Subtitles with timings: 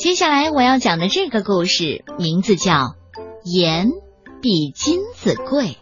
[0.00, 2.72] 接下来我要讲的这个故事名字叫
[3.44, 3.90] 《盐
[4.40, 5.76] 比金子贵》。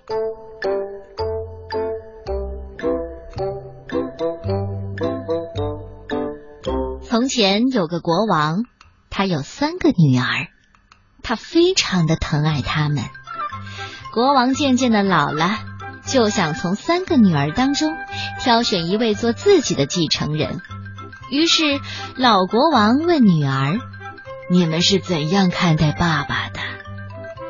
[7.05, 8.65] 从前有个国王，
[9.09, 10.49] 他有三个女儿，
[11.23, 13.05] 他非常的疼爱她们。
[14.13, 15.61] 国王渐渐的老了，
[16.05, 17.95] 就想从三个女儿当中
[18.41, 20.61] 挑选一位做自己的继承人。
[21.31, 21.63] 于是
[22.17, 23.79] 老国王问女儿。
[24.51, 26.61] 你们是怎样看待爸爸的？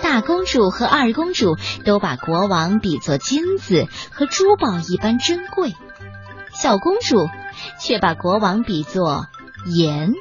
[0.00, 5.74] 大公主和二公主都把国王比作金子和珠宝一般珍贵，
[6.52, 7.28] 小公主
[7.78, 9.26] 却把国王比作
[9.66, 10.12] 盐。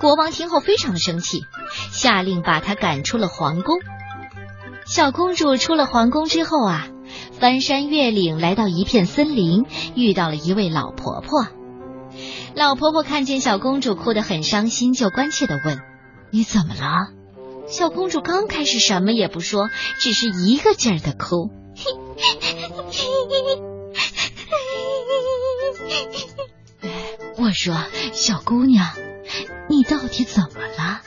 [0.00, 1.44] 国王听后非常的生气，
[1.92, 3.76] 下令把她赶出了皇宫。
[4.86, 6.88] 小公主出了皇宫之后啊，
[7.38, 11.46] 翻山越岭来到一片森林，遇到了一位老婆婆。
[12.54, 15.89] 老婆婆看见小公主哭得很伤心，就关切的问。
[16.30, 17.08] 你怎么了？
[17.66, 19.68] 小公主刚开始什么也不说，
[20.00, 21.50] 只是一个劲儿的哭。
[27.36, 27.74] 我说，
[28.12, 28.86] 小姑娘，
[29.68, 31.00] 你到底怎么了？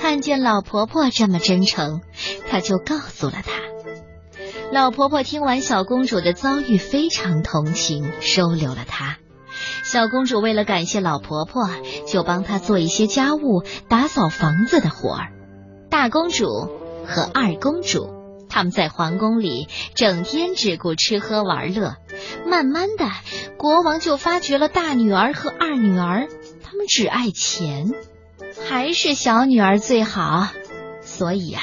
[0.00, 2.00] 看见老婆婆这么真诚，
[2.48, 3.60] 她就告诉了她。
[4.72, 9.18] 老婆婆听完小公主的遭遇，非常同情，收留了她。
[9.90, 11.68] 小公主为了感谢老婆婆，
[12.06, 15.32] 就帮她做一些家务、打扫房子的活儿。
[15.90, 16.46] 大公主
[17.04, 18.08] 和二公主
[18.48, 21.96] 他们在皇宫里整天只顾吃喝玩乐，
[22.46, 23.08] 慢慢的，
[23.58, 26.28] 国王就发觉了大女儿和二女儿，
[26.62, 27.90] 他们只爱钱，
[28.68, 30.46] 还是小女儿最好。
[31.00, 31.62] 所以啊，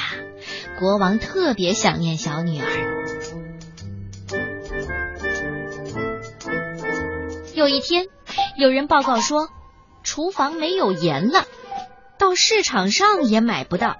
[0.78, 2.68] 国王特别想念小女儿。
[7.54, 8.06] 有一天，
[8.56, 9.48] 有人报告说，
[10.02, 11.44] 厨房没有盐了，
[12.18, 13.96] 到市场上也买不到。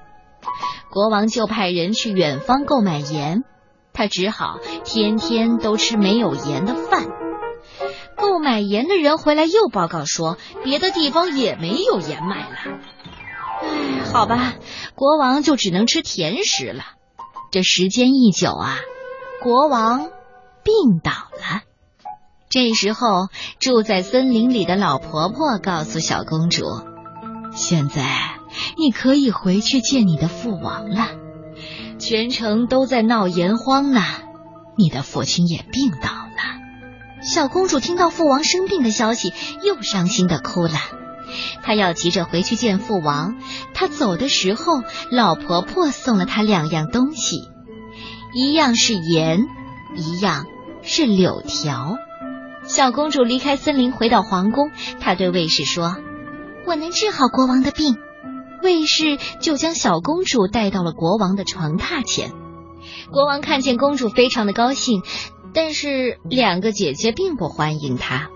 [0.90, 3.44] 国王就派人去远方购买盐，
[3.92, 7.06] 他只好天天都吃没有盐的饭。
[8.16, 12.56] 购买盐的人回来又报告说，别的地方也没有盐卖了。
[13.62, 14.54] 唉，好吧，
[14.94, 16.84] 国王就只能吃甜食了。
[17.52, 18.76] 这时间一久啊，
[19.42, 20.10] 国王
[20.64, 21.62] 病倒了。
[22.50, 23.28] 这时候，
[23.60, 26.64] 住在森林里的老婆婆告诉小公主
[27.54, 28.06] ：“现在
[28.78, 31.08] 你可以回去见你的父王了。
[31.98, 34.02] 全城都在闹盐荒呢，
[34.78, 36.28] 你的父亲也病倒了。”
[37.20, 40.78] 小公主听到父王生病的消息，又伤心的哭了。
[41.62, 43.36] 她要急着回去见父王。
[43.74, 47.42] 她走的时候，老婆婆送了她两样东西，
[48.32, 49.40] 一样是盐，
[49.96, 50.46] 一样
[50.80, 51.98] 是柳条。
[52.68, 54.70] 小公主离开森林，回到皇宫。
[55.00, 55.96] 她对卫士说
[56.66, 57.96] ：“我能治好国王的病。”
[58.62, 62.30] 卫士就将小公主带到了国王的床榻前。
[63.10, 65.02] 国王看见公主，非常的高兴，
[65.54, 68.28] 但是两个姐姐并不欢迎她。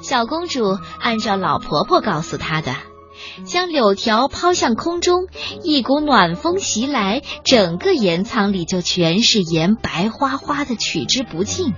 [0.00, 2.74] 小公主按照老婆婆告诉她的，
[3.44, 5.28] 将柳条抛向空中，
[5.62, 11.72] 一股暖风袭来，整个盐仓里就全是盐，白花花的，取之不尽。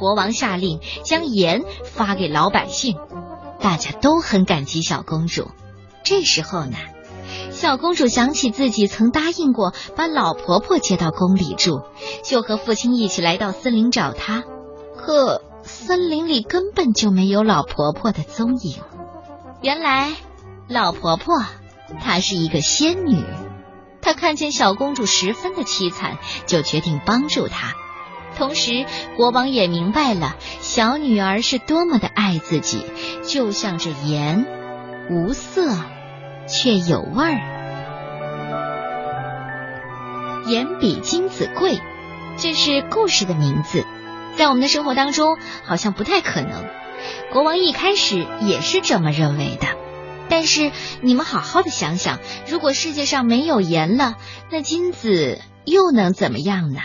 [0.00, 2.96] 国王下令将盐发给老百姓，
[3.60, 5.48] 大家都很感激小公主。
[6.02, 6.78] 这时候呢，
[7.50, 11.82] 小公主想起自己曾答应过把老婆婆接到宫里住，
[12.24, 14.42] 就和父亲一起来到森林找她。
[14.96, 18.76] 可森林里根本就没有老婆婆的踪影。
[19.60, 20.12] 原来，
[20.66, 21.44] 老婆婆
[22.00, 23.22] 她是一个仙女，
[24.00, 27.74] 她看见小公主十分的凄惨，就决定帮助她。
[28.40, 28.86] 同时，
[29.18, 32.86] 国王也明白了小女儿是多么的爱自己，
[33.22, 34.46] 就像这盐，
[35.10, 35.76] 无色
[36.48, 37.38] 却有味儿。
[40.46, 41.82] 盐比金子贵，
[42.38, 43.84] 这是故事的名字。
[44.36, 45.36] 在我们的生活当中，
[45.66, 46.64] 好像不太可能。
[47.34, 49.66] 国王一开始也是这么认为的。
[50.30, 50.72] 但是
[51.02, 54.14] 你们好好的想想，如果世界上没有盐了，
[54.50, 56.80] 那金子又能怎么样呢？